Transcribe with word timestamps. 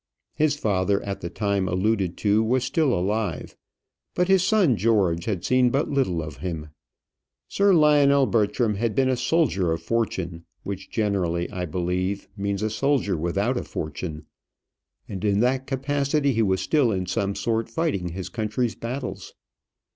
His 0.33 0.55
father 0.55 0.99
at 1.03 1.21
the 1.21 1.29
time 1.29 1.67
alluded 1.67 2.17
to 2.17 2.41
was 2.41 2.63
still 2.63 2.91
alive, 2.91 3.55
but 4.15 4.27
his 4.29 4.41
son 4.43 4.75
George 4.75 5.25
had 5.25 5.45
seen 5.45 5.69
but 5.69 5.91
little 5.91 6.23
of 6.23 6.37
him. 6.37 6.69
Sir 7.47 7.71
Lionel 7.71 8.25
Bertram 8.25 8.73
had 8.77 8.95
been 8.95 9.09
a 9.09 9.15
soldier 9.15 9.71
of 9.71 9.83
fortune, 9.83 10.43
which 10.63 10.89
generally, 10.89 11.47
I 11.51 11.65
believe, 11.65 12.27
means 12.35 12.63
a 12.63 12.71
soldier 12.71 13.15
without 13.15 13.57
a 13.57 13.63
fortune, 13.63 14.25
and 15.07 15.23
in 15.23 15.39
that 15.41 15.67
capacity 15.67 16.33
he 16.33 16.41
was 16.41 16.61
still 16.61 16.91
in 16.91 17.05
some 17.05 17.35
sort 17.35 17.69
fighting 17.69 18.09
his 18.09 18.27
country's 18.27 18.73
battles. 18.73 19.35